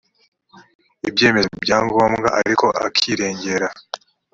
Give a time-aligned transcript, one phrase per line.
[1.09, 3.67] ibyemezo bya ngombwa ariko akirengera